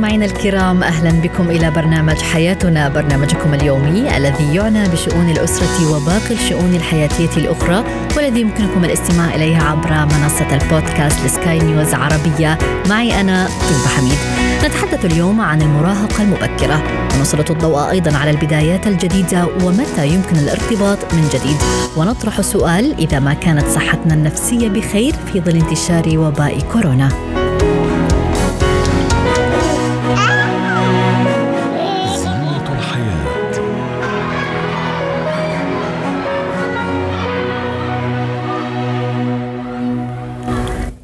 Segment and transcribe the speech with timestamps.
[0.00, 6.74] مستمعينا الكرام أهلا بكم إلى برنامج حياتنا برنامجكم اليومي الذي يعنى بشؤون الأسرة وباقي الشؤون
[6.74, 7.84] الحياتية الأخرى
[8.16, 12.58] والذي يمكنكم الاستماع اليه عبر منصة البودكاست لسكاي نيوز عربية
[12.88, 14.18] معي أنا طيبه حميد.
[14.64, 16.82] نتحدث اليوم عن المراهقة المبكرة
[17.16, 21.56] ونسلط الضوء أيضا على البدايات الجديدة ومتى يمكن الارتباط من جديد
[21.96, 27.29] ونطرح السؤال إذا ما كانت صحتنا النفسية بخير في ظل انتشار وباء كورونا.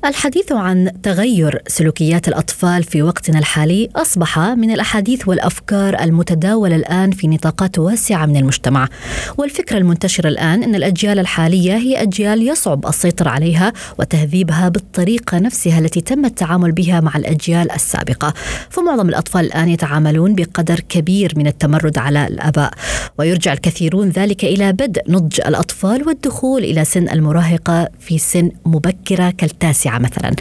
[0.07, 7.29] الحديث عن تغير سلوكيات الأطفال في وقتنا الحالي أصبح من الأحاديث والأفكار المتداولة الآن في
[7.29, 8.89] نطاقات واسعة من المجتمع،
[9.39, 16.01] والفكرة المنتشرة الآن إن الأجيال الحالية هي أجيال يصعب السيطرة عليها وتهذيبها بالطريقة نفسها التي
[16.01, 18.35] تم التعامل بها مع الأجيال السابقة،
[18.71, 22.71] فمعظم الأطفال الآن يتعاملون بقدر كبير من التمرد على الآباء،
[23.19, 29.31] ويرجع الكثيرون ذلك إلى بدء نضج الأطفال والدخول إلى سن المراهقة في سن مبكرة
[29.99, 30.35] مثلا.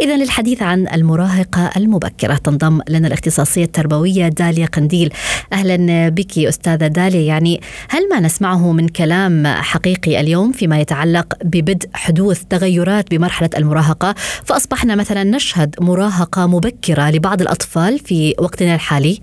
[0.00, 5.12] اذا للحديث عن المراهقة المبكرة تنضم لنا الاختصاصية التربوية داليا قنديل.
[5.52, 11.88] أهلا بك أستاذة داليا يعني هل ما نسمعه من كلام حقيقي اليوم فيما يتعلق ببدء
[11.94, 19.20] حدوث تغيرات بمرحلة المراهقة فأصبحنا مثلا نشهد مراهقة مبكرة لبعض الأطفال في وقتنا الحالي؟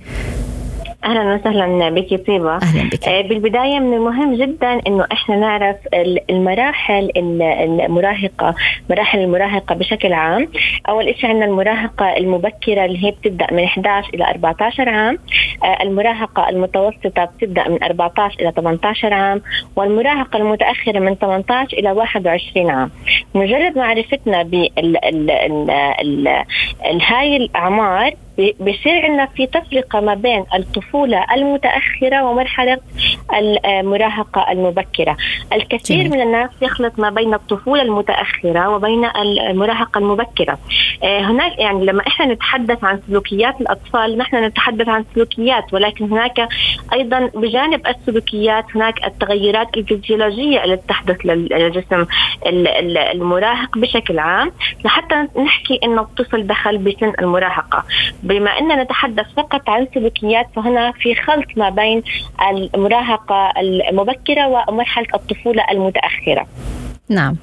[1.05, 3.07] أهلا وسهلا بك طيبه أهلا بك.
[3.07, 7.41] آه، بالبداية من المهم جدا إنه إحنا نعرف ال- المراحل ال-
[7.81, 8.55] المراهقة
[8.89, 10.47] مراحل المراهقة بشكل عام.
[10.89, 15.17] أول شيء عندنا المراهقة المبكرة اللي هي بتبدأ من 11 إلى 14 عام.
[15.63, 19.41] آه، المراهقة المتوسطة بتبدأ من 14 إلى 18 عام.
[19.75, 22.91] والمراهقة المتأخرة من 18 إلى 21 عام.
[23.35, 24.69] مجرد معرفتنا بهاي
[26.85, 32.77] الأعمار بي- بيصير عندنا في تفرقة ما بين الطفولة المتأخرة ومرحلة
[33.65, 35.17] المراهقة المبكرة،
[35.53, 36.11] الكثير جميل.
[36.11, 39.05] من الناس يخلط ما بين الطفولة المتأخرة وبين
[39.49, 40.57] المراهقة المبكرة.
[41.03, 46.47] آه، هناك يعني لما إحنا نتحدث عن سلوكيات الأطفال نحن نتحدث عن سلوكيات ولكن هناك
[46.93, 52.05] أيضا بجانب السلوكيات هناك التغيرات الفسيولوجيه التي تحدث لل- للجسم
[52.45, 54.51] ال- ال- المراهق بشكل عام
[54.85, 57.83] لحتى نحكي انه الطفل دخل بسن المراهقة.
[58.23, 62.03] بما اننا نتحدث فقط عن سلوكيات فهنا في خلط ما بين
[62.75, 63.53] المراهقة
[63.89, 66.47] المبكرة ومرحلة الطفولة المتأخرة.
[67.09, 67.37] نعم.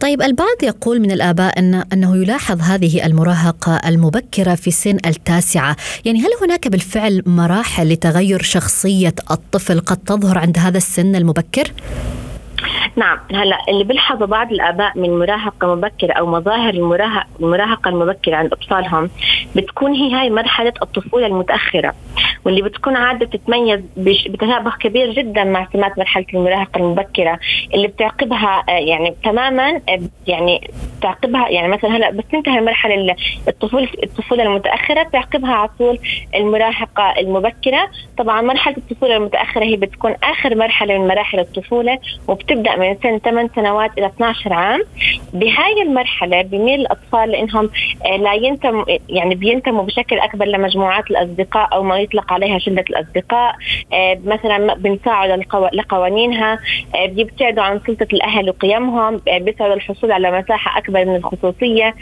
[0.00, 5.76] طيب البعض يقول من الآباء أن أنه يلاحظ هذه المراهقة المبكرة في سن التاسعة.
[6.04, 11.72] يعني هل هناك بالفعل مراحل لتغير شخصية الطفل قد تظهر عند هذا السن المبكر؟
[12.96, 16.74] نعم هلا اللي بيلحظوا بعض الآباء من مراهقة مبكرة أو مظاهر
[17.40, 19.10] المراهقة المبكرة عند أطفالهم
[19.56, 21.94] بتكون هي هاي مرحلة الطفولة المتأخرة
[22.44, 27.38] واللي بتكون عادة تتميز بش- بتشابه كبير جدا مع سمات مرحلة المراهقة المبكرة
[27.74, 30.70] اللي بتعقبها آه، يعني تماما آه، يعني
[31.02, 33.14] تعقبها يعني مثلا هلا بس تنتهي المرحلة ال-
[33.48, 35.98] الطفوله الطفولة المتأخرة بتعقبها على طول
[36.34, 37.88] المراهقة المبكرة.
[38.18, 41.98] طبعا مرحلة الطفولة المتأخرة هي بتكون آخر مرحلة من مراحل الطفولة
[42.50, 44.80] وبتبدا من سن 8 سنوات إلى 12 عام.
[45.32, 47.70] بهاي المرحلة بميل الأطفال لإنهم
[48.06, 53.54] آه، لا ينتموا يعني بينتموا بشكل أكبر لمجموعات الأصدقاء أو ما يطلق عليها شلة الأصدقاء.
[53.92, 56.58] آه، مثلا بنساعدوا للقو- لقوانينها.
[56.94, 59.20] آه، بيبتعدوا عن سلطة الأهل وقيمهم.
[59.40, 61.94] بيسعوا للحصول على مساحة أكبر من الخصوصية.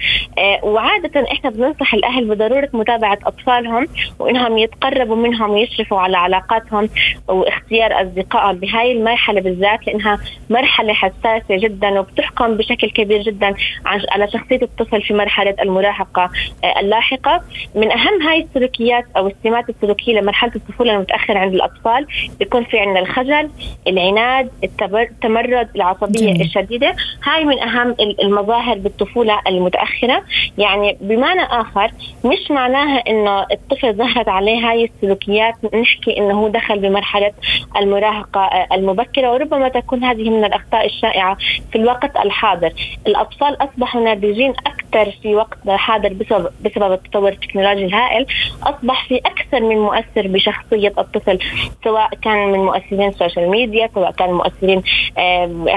[0.62, 3.86] وعادة إحنا بننصح الأهل بضرورة متابعة أطفالهم
[4.18, 6.88] وإنهم يتقربوا منهم ويشرفوا على علاقاتهم
[7.28, 8.56] واختيار أصدقائهم.
[8.58, 10.18] بهاي المرحلة بالذات لإنها
[10.50, 13.54] مرحلة حساسة جدا وبتحكم بشكل كبير جدا
[13.86, 16.30] على شخصية الطفل في مرحلة المراهقة.
[16.64, 17.42] آه، اللاحقة
[17.74, 22.06] من أهم هاي السلوكيات أو السمات السلوكية لمرحلة الطفولة المتاخره عند الأطفال
[22.38, 23.50] بيكون في عندنا الخجل
[23.86, 26.40] العناد التمرد العصبية جميل.
[26.40, 26.96] الشديدة.
[27.24, 30.22] هاي من أهم ال- المظاهر بالطفولة المتأخرة.
[30.58, 31.90] يعني بمعنى آخر
[32.24, 37.32] مش معناها إنه الطفل ظهرت عليه هاي السلوكيات نحكي إنه هو دخل بمرحلة
[37.76, 41.36] المراهقة آه، المبكرة وربما تكون هذه من الأخطاء الشائعة
[41.72, 42.72] في الوقت الحاضر.
[43.06, 48.26] الأطفال أصبحوا ناضجين أكثر في وقتنا الحاضر بسبب بسبب التطور التكنولوجي الهائل
[48.62, 51.38] أصبح في أكثر من مؤثر بشخصية الطفل
[51.84, 54.82] سواء كان من مؤثرين ال social media سواء كان مؤثرين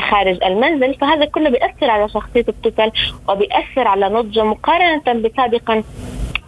[0.10, 0.94] خارج المنزل.
[0.94, 2.92] فهذا كله بيأثر على شخصية الطفل
[3.30, 5.84] وبيأثر على نضجه مقارنة بسابقا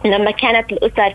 [0.04, 1.14] لما كانت الأسر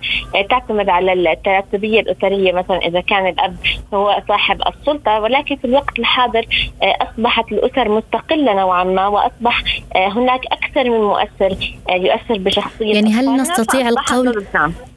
[0.50, 3.56] تعتمد على التراتبيه الأسرية مثلا إذا كان الأب
[3.94, 6.46] هو صاحب السلطة ولكن في الوقت الحاضر
[6.82, 9.64] أصبحت الأسر مستقلة نوعا ما وأصبح
[9.96, 11.58] هناك أكثر من مؤثر
[11.90, 14.46] يؤثر بشخصية يعني هل نستطيع القول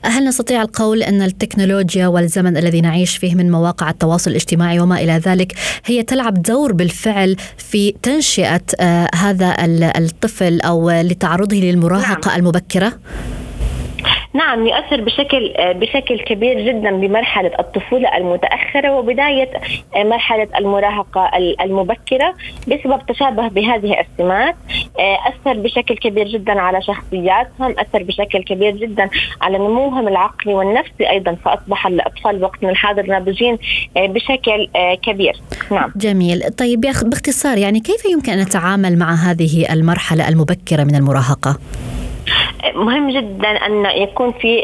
[0.05, 5.13] هل نستطيع القول أن التكنولوجيا والزمن الذي نعيش فيه من مواقع التواصل الاجتماعي وما إلى
[5.13, 5.53] ذلك
[5.85, 9.57] هي تلعب دور بالفعل في تنشئة آه هذا
[9.99, 12.39] الطفل أو لتعرضه للمراهقة نعم.
[12.39, 12.93] المبكرة؟
[14.35, 19.51] نعم يؤثر بشكل بشكل كبير جدا بمرحلة الطفولة المتأخرة وبداية
[19.97, 21.31] مرحلة المراهقة
[21.61, 22.35] المبكرة
[22.69, 24.55] بسبب تشابه بهذه السمات.
[24.99, 31.37] أثر بشكل كبير جدا على شخصياتهم أثر بشكل كبير جدا على نموهم العقلي والنفسي أيضا
[31.45, 33.59] فأصبح الأطفال وقتنا الحاضر ناضجين
[33.97, 34.69] بشكل
[35.03, 35.37] كبير.
[35.71, 35.93] نعم.
[35.97, 36.51] جميل.
[36.59, 41.59] طيب باختصار يعني كيف يمكن أن نتعامل مع هذه المرحلة المبكرة من المراهقة؟
[42.75, 44.57] مهم جدا أن يكون في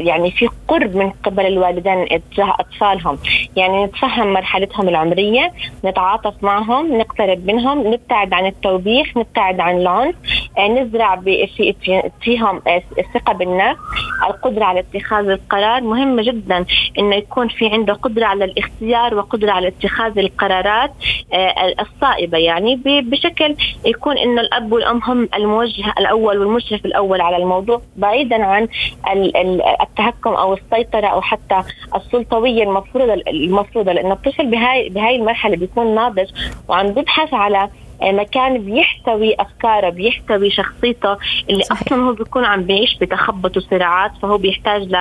[0.00, 3.18] يعني في قرب من قبل الوالدين اتجاه أطفالهم،
[3.56, 5.52] يعني نتفهم مرحلتهم العمرية،
[5.84, 10.14] نتعاطف معهم، نقترب منهم، نبتعد عن التوبيخ، نبتعد عن العنف،
[10.58, 11.74] نزرع في
[12.20, 12.62] فيهم
[12.98, 13.80] الثقه بالنفس،
[14.28, 16.64] القدرة على اتخاذ القرار، مهم جدا.
[16.98, 20.90] إنه يكون في عنده قدرة على الاختيار وقدرة على اتخاذ القرارات
[21.80, 22.38] الصائبة.
[22.38, 28.68] يعني بشكل يكون إنه الأب والأم هم الموجه الأول والمشرف الأول على الموضوع بعيدا عن
[29.82, 31.62] التهكم أو السيطرة أو حتى
[31.96, 36.30] السلطوية المفروضة المفروضة لأن الطفل بهاي بهاي المرحلة بيكون ناضج
[36.68, 37.68] وعم بيبحث على
[38.02, 41.16] مكان بيحتوي أفكاره بيحتوي شخصيته
[41.50, 41.82] اللي صحيح.
[41.82, 44.96] أصلا هو بيكون عم بيعيش بتخبط وصراعات فهو بيحتاج ل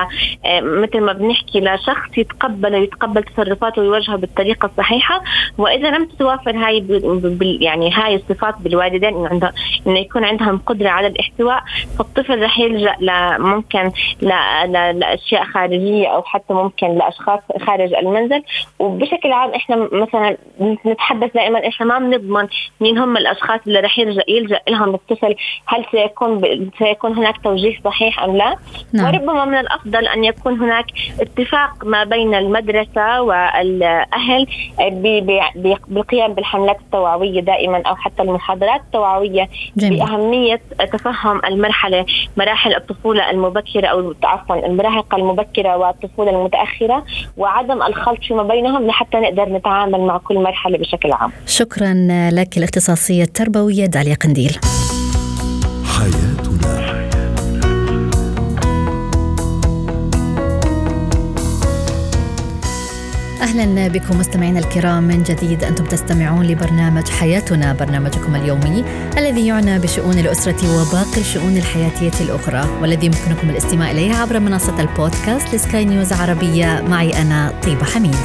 [0.45, 5.21] آه، مثل ما بنحكي لشخص يتقبله ويتقبل تصرفاته ويواجهه بالطريقة الصحيحة
[5.57, 9.53] وإذا لم تتوافر هاي بال يعني هاي الصفات بالوالدين إنه عنده
[9.87, 11.63] إنه يكون عندهم قدرة على الاحتواء
[11.97, 12.95] فالطفل رح يلجأ
[13.37, 13.91] ممكن
[14.21, 18.43] لأشياء خارجية أو حتى ممكن لأشخاص خارج المنزل
[18.79, 20.37] وبشكل عام إحنا مثلا
[20.85, 22.47] نتحدث دائما إحنا ما بنضمن
[22.83, 25.35] مين هم الأشخاص اللي رح يلجا يلجأ لهم الطفل
[25.65, 26.69] هل سيكون ب...
[26.79, 28.55] سيكون هناك توجيه صحيح أم لا
[28.93, 29.05] نعم.
[29.05, 30.85] وربما من الأفضل أن يكون هناك
[31.19, 34.47] اتفاق ما بين المدرسة والأهل
[35.87, 39.99] بالقيام بالحملات التوعوية دائما أو حتى المحاضرات التوعوية جميل.
[39.99, 40.61] بأهمية
[40.93, 42.05] تفهم المرحلة
[42.37, 47.05] مراحل الطفولة المبكرة أو عفوا المراهقة المبكرة والطفولة المتأخرة
[47.37, 51.93] وعدم الخلط فيما بينهم لحتى نقدر نتعامل مع كل مرحلة بشكل عام شكرا
[52.31, 54.57] لك الاختصاصية التربوية داليا قنديل.
[55.85, 56.73] حياتنا.
[63.41, 68.83] أهلا بكم مستمعينا الكرام من جديد أنتم تستمعون لبرنامج حياتنا برنامجكم اليومي
[69.17, 75.55] الذي يعنى بشؤون الأسرة وباقي الشؤون الحياتية الأخرى والذي يمكنكم الاستماع إليه عبر منصة البودكاست
[75.55, 76.81] لسكاي نيوز عربية.
[76.81, 78.15] معي أنا طيبة حميد.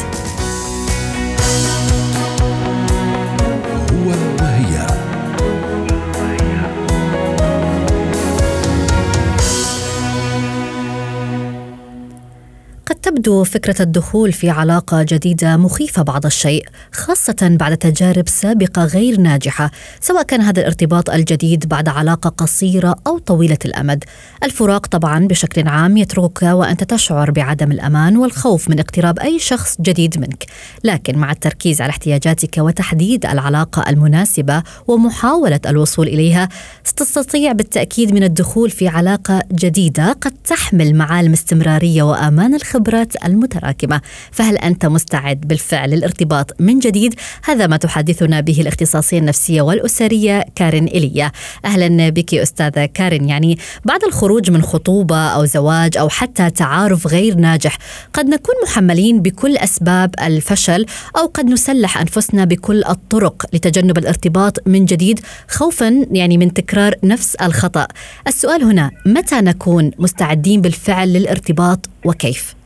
[13.19, 19.70] تبدو فكرة الدخول في علاقة جديدة مخيفة بعض الشيء، خاصة بعد تجارب سابقة غير ناجحة،
[20.00, 24.05] سواء كان هذا الارتباط الجديد بعد علاقة قصيرة أو طويلة الأمد.
[24.43, 30.19] الفراق طبعا بشكل عام يتركك وأنت تشعر بعدم الأمان والخوف من اقتراب أي شخص جديد
[30.19, 30.47] منك،
[30.85, 36.49] لكن مع التركيز على احتياجاتك وتحديد العلاقة المناسبة ومحاولة الوصول إليها،
[36.85, 44.00] ستستطيع بالتأكيد من الدخول في علاقة جديدة قد تحمل معالم استمرارية وأمان الخبرات المتراكمة.
[44.31, 50.85] فهل أنت مستعد بالفعل للارتباط من جديد؟ هذا ما تحدثنا به الاختصاصية النفسية والأسرية كارين
[50.85, 51.33] ايليا
[51.65, 53.29] أهلا بك أستاذة كارين.
[53.29, 57.79] يعني بعد الخروج من خطوبة أو زواج أو حتى تعارف غير ناجح
[58.12, 60.87] قد نكون محملين بكل أسباب الفشل
[61.17, 67.35] أو قد نسلح أنفسنا بكل الطرق لتجنب الارتباط من جديد خوفا يعني من تكرار نفس
[67.35, 67.87] الخطأ.
[68.27, 72.58] السؤال هنا متى نكون مستعدين بالفعل للارتباط وكيف؟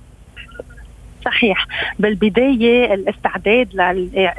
[1.24, 1.66] صحيح.
[1.98, 3.74] بالبداية الاستعداد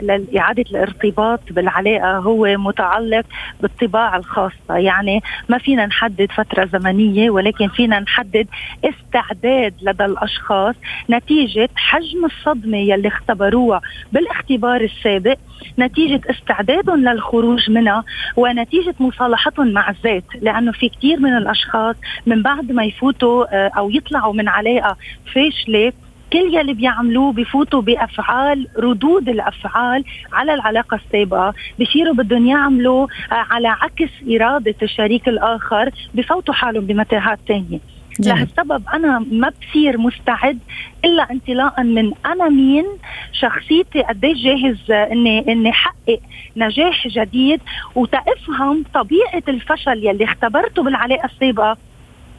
[0.02, 3.26] لإعادة الارتباط بالعلاقة هو متعلق
[3.62, 4.54] بالطباع الخاصة.
[4.78, 8.48] يعني ما فينا نحدد فترة زمنية ولكن فينا نحدد
[8.86, 10.76] استعداد لدى الأشخاص
[11.10, 15.38] نتيجة حجم الصدمة يلي اختبروها بالاختبار السابق
[15.80, 18.04] نتيجة استعدادهم للخروج منها
[18.36, 20.24] ونتيجة مصالحتهم مع الذات.
[20.42, 24.98] لأنه في كثير من الأشخاص من بعد ما يفوتوا آه، أو يطلعوا من علاقة
[25.36, 25.94] فاشلة
[26.34, 31.54] كل يلي بيعملوه بفوتوا بأفعال ردود الأفعال على العلاقة السابقة.
[31.80, 37.80] بصيروا بدهم يعملوا آه، على عكس إرادة الشريك الآخر بفوتوا حالهم بمتاهات ثانية.
[38.20, 40.60] لهالسبب أنا ما بصير مستعد
[41.06, 42.86] إلا انطلاقا من أنا مين
[43.34, 46.20] شخصيتي قديش جاهز اني إني احقق
[46.58, 47.62] نجاح جديد.
[47.96, 51.78] وتأفهم طبيعة الفشل يلي اختبرته بالعلاقة السابقة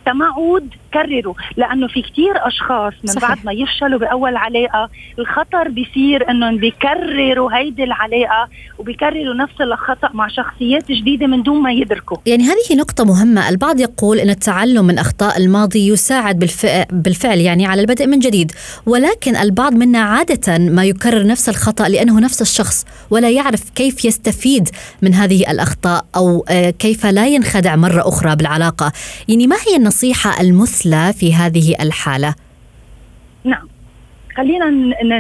[0.07, 3.29] تمعود كرروا لأنه في كتير أشخاص من صحيح.
[3.29, 10.29] بعد ما يفشلوا بأول علاقه الخطر بيصير إنهم بيكرروا هيدي العلاقه وبيكرروا نفس الخطأ مع
[10.29, 12.17] شخصيات جديدة من دون ما يدركوا.
[12.27, 13.49] يعني هذه نقطة مهمة.
[13.49, 18.53] البعض يقول إن التعلم من أخطاء الماضي يساعد بالفعل, بالفعل يعني على البدء من جديد
[18.87, 24.69] ولكن البعض منا عادة ما يكرر نفس الخطأ لأنه نفس الشخص ولا يعرف كيف يستفيد
[25.03, 28.93] من هذه الأخطاء أو آه، كيف لا ينخدع مرة أخرى بالعلاقة.
[29.29, 32.35] يعني ما هي النصيحة المثلى مثلى في هذه الحالة؟
[33.45, 33.69] نعم
[34.37, 34.71] خلينا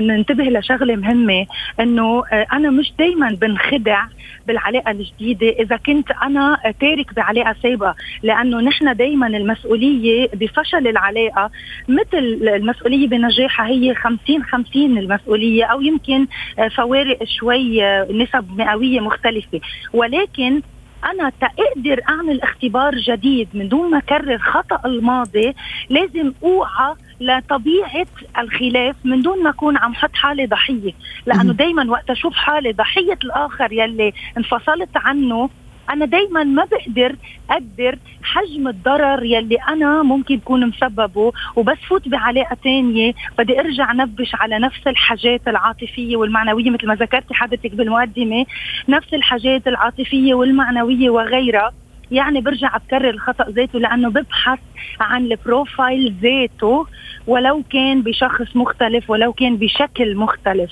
[0.00, 1.46] ننتبه لشغلة مهمة
[1.80, 4.04] إنه آه، أنا مش دائما بنخدع
[4.46, 11.50] بالعلاقة الجديدة إذا كنت أنا تارك بعلاقة سابقة لأنه نحن دائما المسؤولية بفشل العلاقة
[11.88, 16.26] مثل المسؤولية بنجاحها هي 50 50 المسؤولية أو يمكن
[16.58, 19.60] آه، فوارق شوي آه، نسب مئوية مختلفة
[19.92, 20.60] ولكن
[21.04, 25.54] أنا تقدر أعمل اختبار جديد من دون ما أكرر خطأ الماضي.
[25.90, 28.06] لازم أوعى لطبيعة
[28.38, 30.92] الخلاف من دون ما أكون عم حط حالي ضحية.
[31.26, 35.50] لأنه دائما وقت أشوف حالي ضحية الآخر يلي انفصلت عنه
[35.90, 37.16] أنا دائما ما بقدر
[37.50, 43.12] أقدر حجم الضرر يلي أنا ممكن كون مسببه وبس فوت بعلاقة تانية.
[43.38, 48.46] بدي أرجع نبش على نفس الحاجات العاطفية والمعنوية مثل ما ذكرتي حضرتك بالمقدمة.
[48.88, 51.72] نفس الحاجات العاطفية والمعنوية وغيرها.
[52.10, 54.58] يعني برجع بكرر الخطأ ذاته لأنه ببحث
[55.00, 56.86] عن البروفايل ذاته
[57.26, 60.70] ولو كان بشخص مختلف ولو كان بشكل مختلف.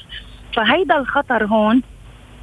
[0.57, 1.83] فهيدا الخطر هون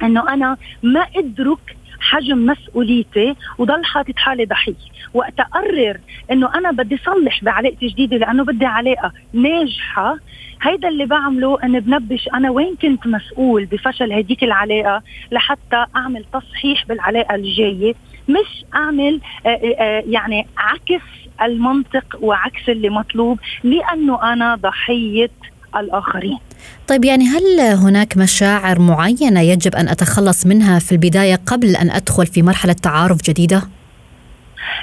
[0.02, 4.74] إنه أنا ما أدرك حجم مسؤوليتي وضل حاطط حالي ضحيه
[5.14, 5.98] وقت أقرر
[6.30, 10.16] إنه أنا بدي صلح بعلاقتي جديدة لأنه بدي علاقة ناجحة
[10.62, 15.02] هيدا اللي بعمله إني بنبش أنا وين كنت مسؤول بفشل هديك العلاقة
[15.32, 17.94] لحتى أعمل تصحيح بالعلاقة الجاية.
[18.28, 21.02] مش أعمل آه، آآ آه، يعني عكس
[21.42, 25.30] المنطق وعكس اللي مطلوب لأنه أنا ضحية
[25.76, 26.38] الآخرين.
[26.88, 32.26] طيب يعني هل هناك مشاعر معينة يجب أن أتخلص منها في البداية قبل أن أدخل
[32.26, 33.62] في مرحلة تعارف جديدة؟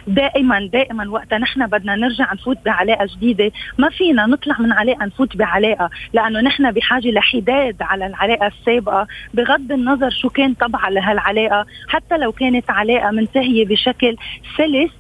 [0.08, 3.52] دائما دائما وقت نحن بدنا نرجع نفوت بعلاقة جديدة.
[3.78, 9.72] ما فينا نطلع من علاقة نفوت بعلاقة لأنه نحن بحاجة لحداد على العلاقة السابقة بغض
[9.72, 11.66] النظر شو كان طبعا لهالعلاقة.
[11.88, 14.16] حتى لو كانت علاقة منتهية بشكل
[14.58, 14.92] سلس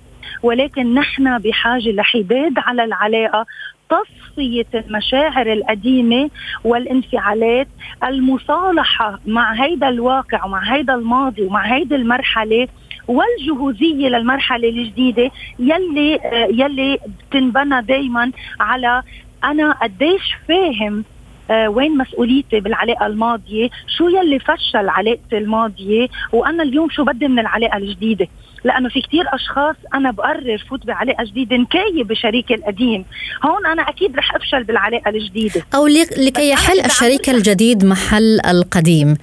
[0.44, 3.46] ولكن نحن بحاجة لحداد على العلاقة.
[3.90, 6.30] تصفية المشاعر القديمة
[6.64, 7.68] والانفعالات
[8.04, 12.68] المصالحة مع هيدا الواقع ومع هيدا الماضي ومع هيدي المرحلة
[13.08, 16.20] والجهوزية للمرحلة الجديدة يلي
[16.52, 19.04] يلي بتنبنى دائما على
[19.44, 21.04] أنا قديش فاهم
[21.52, 27.40] آه وين مسؤوليتي بالعلاقة الماضية شو يلي فشل علاقتي الماضية وأنا اليوم شو بدي من
[27.40, 28.28] العلاقة الجديدة.
[28.64, 33.06] لأنه في كتير أشخاص أنا بقرر فوت بعلاقة جديدة نكاية بشريكي القديم.
[33.46, 35.66] هون أنا أكيد رح أفشل بالعلاقة الجديدة.
[35.76, 35.88] أو
[36.18, 39.18] لكي يحل الشريك الجديد محل القديم.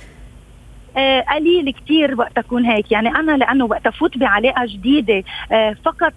[1.34, 2.92] قليل كتير وقت أكون هيك.
[2.92, 6.12] يعني أنا لأنه وقت أفوت بعلاقة جديدة آه فقط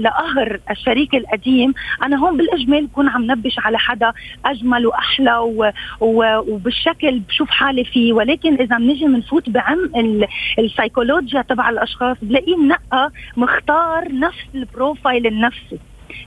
[0.00, 4.12] لقهر الشريك القديم أنا هون بالإجمال بكون عم نبش على حدا
[4.44, 5.38] أجمل وأحلى
[6.00, 8.12] وبالشكل بشوف حالي فيه.
[8.12, 9.96] ولكن إذا بنجي بنفوت بعمق
[10.58, 15.78] السيكولوجيا تبع الأشخاص بلاقيه منقى مختار نفس البروفايل النفسي.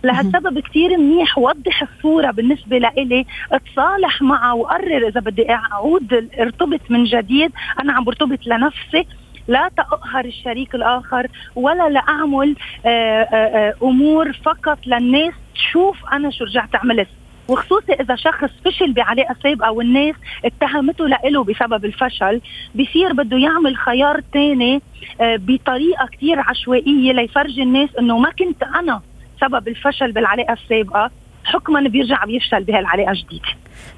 [0.03, 3.25] لهالسبب كثير منيح وضح الصورة بالنسبة لإلي.
[3.51, 7.51] اتصالح معه وقرر إذا بدي أعود ارتبط من جديد.
[7.79, 9.05] أنا عم برتبط لنفسي.
[9.47, 15.97] لا تقهر الشريك الآخر ولا لأعمل آآ آه، آآ آه، آه، أمور فقط للناس تشوف
[16.13, 17.07] أنا شو رجعت عملت
[17.47, 22.41] وخصوصي إذا شخص فشل بعلاقة سابقه والناس اتهمته لإله بسبب الفشل
[22.75, 24.81] بصير بده يعمل خيار ثاني
[25.21, 29.01] بطريقة كثير عشوائية ليفرجي الناس إنه ما كنت أنا
[29.41, 31.11] سبب الفشل بالعلاقة السابقة
[31.43, 33.49] حكما بيرجع بيفشل بهالعلاقة الجديده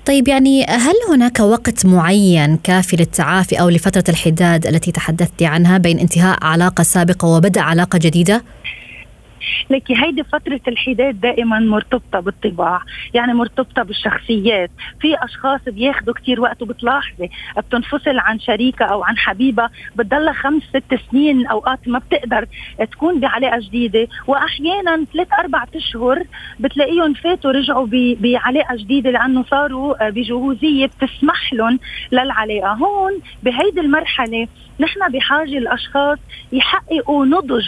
[0.05, 5.99] طيب يعني هل هناك وقت معين كافي للتعافي أو لفترة الحداد التي تحدثت عنها بين
[5.99, 8.43] انتهاء علاقة سابقة وبدء علاقة جديدة؟
[9.69, 12.81] لك هيدي فترة الحداد دائما مرتبطة بالطباع
[13.13, 14.71] يعني مرتبطة بالشخصيات.
[15.01, 20.99] في أشخاص بياخدوا كتير وقت وبتلاحظي بتنفصل عن شريكة أو عن حبيبة بتضلها خمس ست
[21.11, 22.45] سنين أوقات ما بتقدر
[22.91, 24.07] تكون بعلاقة جديدة.
[24.27, 26.23] وأحيانا ثلاث أربع أشهر
[26.59, 27.87] بتلاقيهم فاتوا رجعوا
[28.19, 31.79] بعلاقة جديدة لأنه صاروا بجهوزية بتسمح لهم
[32.11, 32.73] للعلاقة.
[32.73, 33.11] هون
[33.43, 34.47] بهيدي المرحلة
[34.79, 36.17] نحن بحاجة الأشخاص
[36.51, 37.65] يحققوا نضج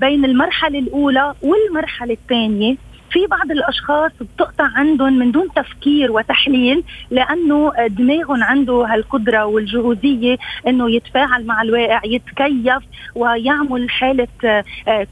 [0.00, 2.76] بين المرحلة الأولى والمرحلة الثانية.
[3.10, 10.90] في بعض الأشخاص بتقطع عندهم من دون تفكير وتحليل لأنه دماغهم عنده هالقدرة والجهوزيه إنه
[10.90, 12.82] يتفاعل مع الواقع يتكيف
[13.14, 14.28] ويعمل حالة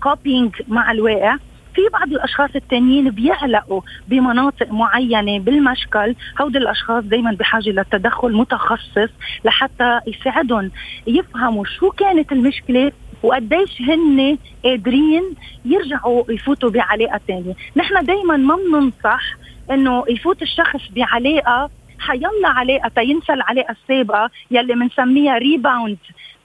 [0.02, 1.36] كوبينج مع الواقع.
[1.74, 6.14] في بعض الأشخاص التانيين بيعلقوا بمناطق معينة بالمشكل.
[6.40, 9.10] هودي الأشخاص دائما بحاجة لتدخل متخصص
[9.44, 10.70] لحتى يساعدهم
[11.06, 12.92] يفهموا شو كانت المشكلة
[13.22, 15.22] وقديش هن قادرين
[15.64, 19.22] يرجعوا يفوتوا بعلاقة ثانية، نحن دائما ما بننصح
[19.70, 25.98] إنه يفوت الشخص بعلاقة حيلا علاقة تينسى العلاقة السابقة يلي بنسميها rebound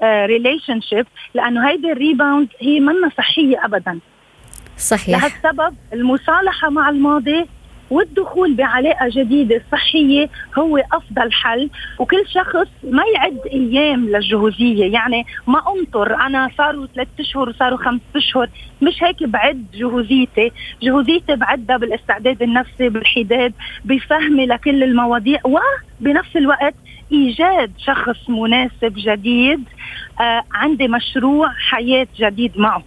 [0.03, 3.99] relationship لأنه هيدي ال rebound هي منا صحية ابدا.
[4.77, 5.17] صحيح.
[5.17, 7.45] لهالسبب المصالحة مع الماضي
[7.93, 11.69] والدخول بعلاقة جديدة صحية هو أفضل حل.
[11.99, 14.93] وكل شخص ما يعد أيام للجهوزية.
[14.93, 18.49] يعني ما أنطر أنا صاروا ثلاثة أشهر وصاروا خمس أشهر.
[18.81, 20.51] مش هيك بعد جهوزيتي.
[20.83, 23.53] جهوزيتي بعدها بالاستعداد النفسي بالحداد
[23.85, 26.75] بفهمي لكل المواضيع وبنفس الوقت
[27.11, 29.63] إيجاد شخص مناسب جديد.
[30.21, 32.83] آه عندي مشروع حياة جديد معه.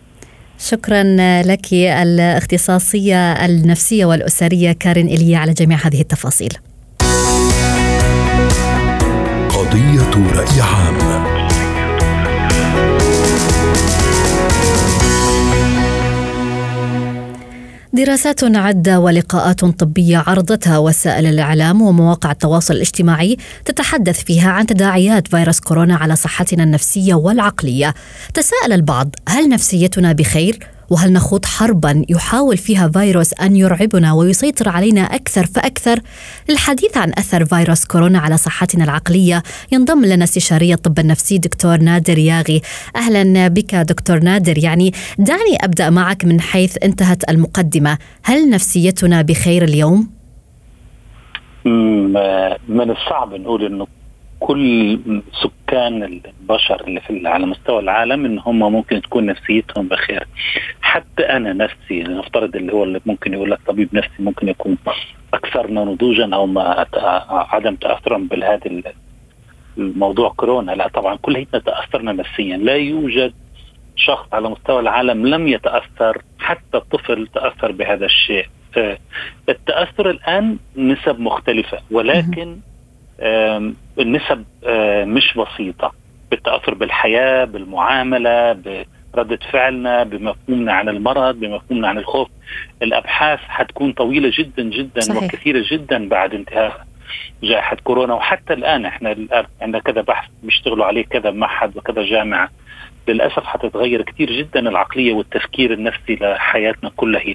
[0.59, 1.03] شكرا
[1.43, 6.53] لك الاختصاصية النفسية والأسرية كارين إليا على جميع هذه التفاصيل.
[9.51, 11.36] قضية رأي عام.
[17.97, 25.61] دراسات عدة ولقاءات طبية عرضتها وسائل الإعلام ومواقع التواصل الاجتماعي تتحدث فيها عن تداعيات فيروس
[25.61, 27.95] كورونا على صحتنا النفسية والعقلية.
[28.35, 35.01] تساءل البعض هل نفسيتنا بخير؟ وهل نخوض حربا يحاول فيها فيروس أن يرعبنا ويسيطر علينا
[35.01, 36.01] أكثر فأكثر؟
[36.49, 42.19] للحديث عن أثر فيروس كورونا على صحتنا العقلية ينضم لنا استشاري الطب النفسي دكتور نادر
[42.19, 42.63] ياغي.
[42.97, 49.65] أهلا بك دكتور نادر، يعني دعني أبدأ معك من حيث انتهت المقدمة، هل نفسيتنا بخير
[49.65, 50.11] اليوم؟
[52.69, 53.87] من الصعب نقول إنه
[54.41, 54.99] كل
[55.43, 60.27] سكان البشر اللي في على مستوى العالم إن هم ممكن تكون نفسيتهم بخير.
[60.83, 64.77] حتى أنا نفسي نفترض اللي هو اللي ممكن يقول لك طبيب نفسي ممكن يكون
[65.35, 66.87] اكثرنا نضوجا أو ما
[67.31, 68.83] عدم تاثرا بهذا
[69.79, 70.73] الموضوع كورونا.
[70.73, 72.57] لا طبعا كلنا تأثرنا نفسيا.
[72.57, 73.33] لا يوجد
[73.97, 78.47] شخص على مستوى العالم لم يتأثر حتى الطفل تأثر بهذا الشيء.
[79.49, 82.57] التأثر الآن نسب مختلفة ولكن
[83.99, 84.45] النسب
[85.07, 85.93] مش بسيطة.
[86.31, 88.53] بالتأثر بالحياة بالمعاملة
[89.15, 92.29] بردة فعلنا بمفهومنا عن المرض بمفهومنا عن الخوف.
[92.83, 95.23] الأبحاث حتكون طويلة جدا جدا صحيح.
[95.23, 96.87] وكثيرة جدا بعد انتهاء
[97.43, 98.15] جائحة كورونا.
[98.15, 102.51] وحتى الآن إحنا الآن عندنا كذا بحث بيشتغلوا عليه كذا معهد وكذا جامعة.
[103.09, 107.35] للأسف حتتغير كثير جدا العقلية والتفكير النفسي لحياتنا كلها.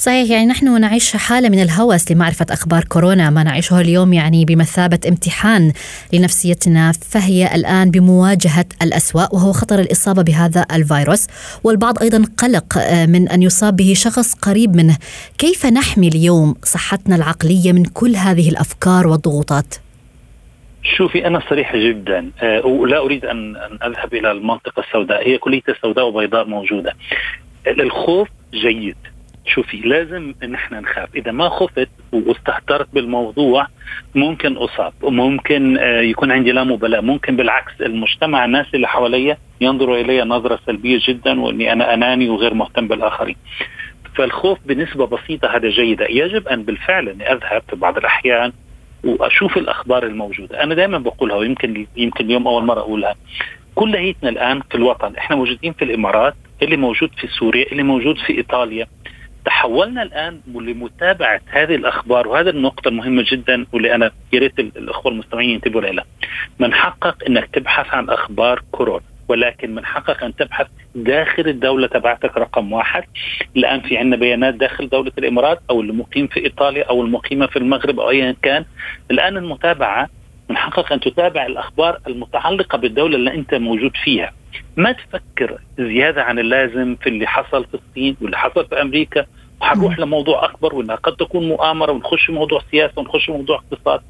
[0.00, 3.30] صحيح يعني نحن نعيش حالة من الهوس لمعرفة أخبار كورونا.
[3.30, 5.72] ما نعيشه اليوم يعني بمثابة امتحان
[6.12, 11.26] لنفسيتنا فهي الآن بمواجهة الأسوأ وهو خطر الإصابة بهذا الفيروس.
[11.64, 14.96] والبعض أيضا قلق من أن يصاب به شخص قريب منه.
[15.38, 19.74] كيف نحمي اليوم صحتنا العقلية من كل هذه الأفكار والضغوطات؟
[20.96, 25.28] شوفي أنا صريح جدا أه ولا أريد ان أذهب إلى المنطقة السوداء.
[25.28, 26.92] هي كليه سوداء وبيضاء موجودة.
[27.66, 28.96] الخوف جيد.
[29.46, 31.16] شوفي لازم إن إحنا نخاف.
[31.16, 33.66] إذا ما خفت واستهترت بالموضوع
[34.14, 34.92] ممكن أصاب.
[35.02, 37.00] وممكن يكون عندي لا مبالاة.
[37.00, 42.54] ممكن بالعكس المجتمع الناس اللي حواليا ينظروا إلي نظرة سلبية جدا وإني أنا أناني وغير
[42.54, 43.36] مهتم بالآخرين.
[44.14, 46.06] فالخوف بنسبة بسيطة هذا جيدة.
[46.06, 48.52] يجب أن بالفعل إني أذهب في بعض الأحيان
[49.04, 50.62] وأشوف الأخبار الموجودة.
[50.62, 53.14] أنا دائما بقولها ويمكن يمكن اليوم أول مرة أقولها.
[53.74, 58.36] كليتنا الآن في الوطن إحنا موجودين في الإمارات اللي موجود في سوريا اللي موجود في
[58.38, 58.86] إيطاليا.
[59.44, 65.50] تحولنا الآن لمتابعة هذه الأخبار وهذه النقطة المهمة جدا واللي أنا يا ريت الأخوة المستمعين
[65.50, 66.04] ينتبهوا لها.
[66.58, 72.36] من حقك إنك تبحث عن أخبار كورونا ولكن من حقك أن تبحث داخل الدولة تبعتك
[72.36, 73.04] رقم واحد.
[73.56, 78.00] الآن في عندنا بيانات داخل دولة الإمارات أو المقيم في إيطاليا أو المقيمة في المغرب
[78.00, 78.64] أو ايا كان.
[79.10, 80.08] الآن المتابعة
[80.50, 84.32] من حقك أن تتابع الأخبار المتعلقة بالدولة اللي أنت موجود فيها.
[84.76, 89.26] ما تفكر زيادة عن اللازم في اللي حصل في الصين واللي حصل في أمريكا
[89.60, 94.00] وحنروح لموضوع أكبر وإنها قد تكون مؤامرة ونخش في موضوع سياسة ونخش في موضوع اقتصاد.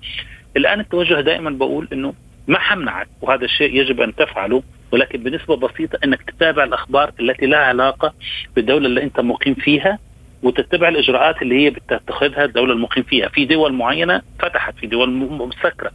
[0.56, 2.14] الآن التوجه دائما بقول إنه
[2.48, 7.58] ما حمنعك وهذا الشيء يجب أن تفعله ولكن بنسبة بسيطة إنك تتابع الأخبار التي لها
[7.58, 8.12] علاقة
[8.56, 9.98] بالدولة اللي أنت مقيم فيها
[10.42, 15.10] وتتبع الإجراءات اللي هي بتتخذها الدولة المقيم فيها، في دول معينة فتحت، في دول
[15.48, 15.90] مسكرة.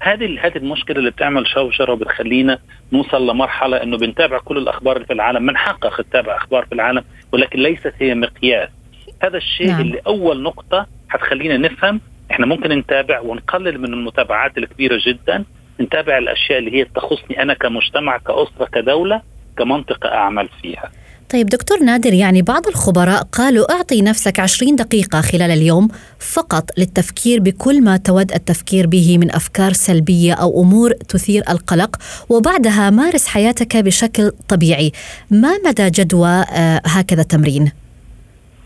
[0.00, 2.58] هذه هذه المشكلة اللي بتعمل شوشرة وبتخلينا
[2.92, 7.04] نوصل لمرحلة إنه بنتابع كل الأخبار اللي في العالم، من حقك تتابع أخبار في العالم
[7.32, 8.68] ولكن ليست هي مقياس
[9.22, 9.80] هذا الشيء نعم.
[9.80, 15.44] اللي أول نقطة حتخلينا نفهم إحنا ممكن نتابع ونقلل من المتابعات الكبيرة جدا
[15.80, 19.22] نتابع الأشياء اللي هي تخصني أنا كمجتمع كأسرة كدولة
[19.58, 20.90] كمنطقة أعمل فيها
[21.32, 25.88] طيب دكتور نادر يعني بعض الخبراء قالوا أعطي نفسك 20 دقيقة خلال اليوم
[26.18, 31.96] فقط للتفكير بكل ما تود التفكير به من أفكار سلبية أو أمور تثير القلق
[32.28, 34.92] وبعدها مارس حياتك بشكل طبيعي
[35.30, 37.72] ما مدى جدوى آه هكذا تمرين؟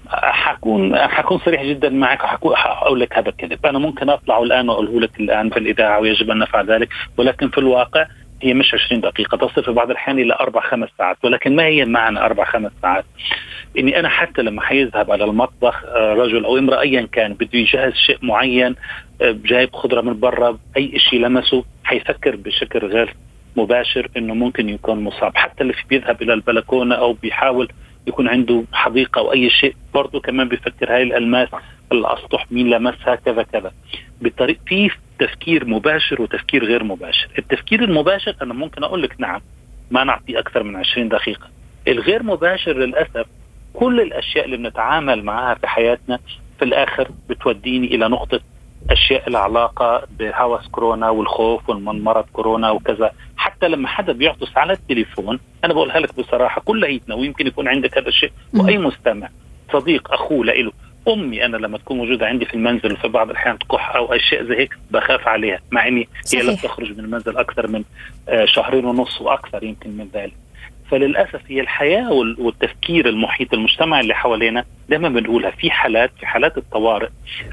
[0.09, 2.19] حكون حكون صريح جدا معك
[2.55, 6.39] حقول لك هذا الكذب أنا ممكن أطلع الآن وأقوله لك الآن في الإذاعة ويجب أن
[6.39, 8.07] نفعل ذلك ولكن في الواقع
[8.43, 11.85] هي مش 20 دقيقة تصل في بعض الأحيان إلى أربع خمس ساعات ولكن ما هي
[11.85, 13.05] معنى أربع خمس ساعات؟
[13.79, 18.19] إني أنا حتى لما حيذهب على المطبخ رجل أو امرأة أيا كان بده يجهز شيء
[18.23, 18.75] معين
[19.23, 23.15] جايب خضرة من برا أي شيء لمسه حيفكر بشكل غير
[23.57, 27.69] مباشر إنه ممكن يكون مصاب حتى اللي بيذهب إلى البلكونة أو بيحاول
[28.07, 31.49] يكون عنده حديقة أو أي شيء برضه كمان بيفكر هاي الألماس
[31.93, 33.73] الاسطح مين لمسها كذا كذا.
[34.21, 37.29] بطريق في تفكير مباشر وتفكير غير مباشر.
[37.39, 39.41] التفكير المباشر أنا ممكن أقول لك نعم
[39.91, 41.49] ما نعطي أكثر من 20 دقيقة.
[41.89, 43.27] الغير مباشر للأسف
[43.75, 46.19] كل الأشياء اللي بنتعامل معها في حياتنا
[46.59, 48.41] في الآخر بتوديني إلى نقطة
[48.91, 53.13] أشياء لها علاقه بهوس كورونا والخوف ومن مرض كورونا وكذا.
[53.65, 58.09] حتى لما حدا بيعطس على التليفون أنا بقولها لك بصراحة كليتنا ويمكن يكون عندك هذا
[58.09, 58.33] الشيء.
[58.55, 59.29] وأي مستمع
[59.73, 60.73] صديق أخوه لإله
[61.09, 64.57] أمي أنا لما تكون موجودة عندي في المنزل وفي بعض الأحيان تكح أو أشياء زي
[64.57, 67.85] هيك بخاف عليها مع إني هي لم تخرج من المنزل أكثر من
[68.45, 70.35] شهرين ونص وأكثر يمكن من ذلك.
[70.91, 77.09] فللأسف هي الحياة والتفكير المحيط المجتمع اللي حوالينا دائما بنقولها في حالات في حالات الطوارئ.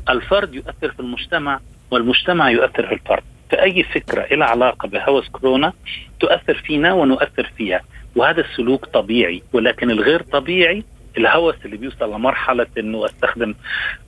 [0.10, 1.60] الفرد يؤثر في المجتمع
[1.92, 3.24] والمجتمع يؤثر في الفرد.
[3.52, 5.74] فأي فكرة لها علاقة بهوس كورونا
[6.20, 7.82] تؤثر فينا ونؤثر فيها
[8.16, 10.84] وهذا السلوك طبيعي ولكن الغير طبيعي
[11.18, 13.56] الهوس اللي بيوصل لمرحلة إنه أستخدم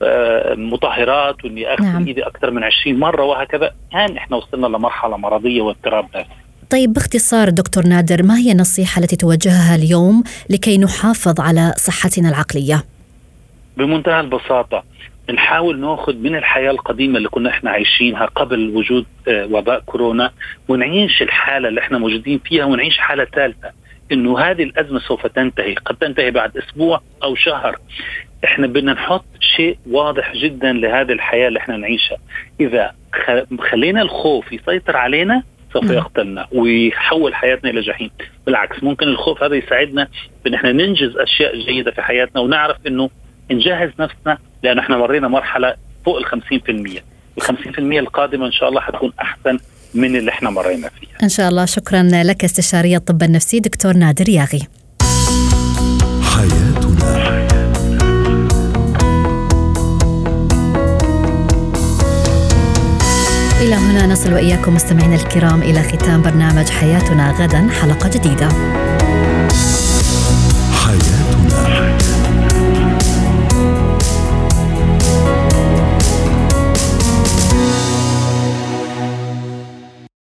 [0.02, 2.06] آه مطهرات وإني أغسل نعم.
[2.06, 6.30] إيدي أكثر من 20 مرة وهكذا يعني إحنا وصلنا لمرحلة مرضية واضطراب نفسي
[6.70, 12.84] طيب باختصار دكتور نادر ما هي النصيحة التي توجهها اليوم لكي نحافظ على صحتنا العقلية؟
[13.76, 14.84] بمنتهى البساطة
[15.32, 20.30] نحاول ناخذ من الحياة القديمة اللي كنا إحنا عايشينها قبل وجود وباء كورونا
[20.68, 23.70] ونعيش الحالة اللي إحنا موجودين فيها ونعيش حالة ثالثة
[24.12, 27.78] إنه هذه الأزمة سوف تنتهي قد تنتهي بعد أسبوع أو شهر.
[28.44, 32.18] إحنا بدنا نحط شيء واضح جدا لهذه الحياة اللي إحنا نعيشها.
[32.60, 32.92] إذا
[33.70, 38.10] خلينا الخوف يسيطر علينا سوف يقتلنا ويحول حياتنا إلى جحيم.
[38.46, 40.08] بالعكس ممكن الخوف هذا يساعدنا
[40.44, 43.10] بإن إحنا ننجز أشياء جيدة في حياتنا ونعرف إنه
[43.50, 46.32] نجهز نفسنا لأن إحنا مرينا مرحلة فوق ال 50%
[47.38, 49.58] ال 50% القادمة إن شاء الله حتكون أحسن
[49.94, 51.18] من اللي إحنا مرينا فيها.
[51.22, 51.64] إن شاء الله.
[51.64, 54.62] شكرا لك استشاري الطب النفسي دكتور نادر ياغي.
[56.22, 57.14] حياتنا.
[63.62, 68.48] إلى هنا نصل وإياكم مستمعينا الكرام إلى ختام برنامج حياتنا غدا حلقة جديدة.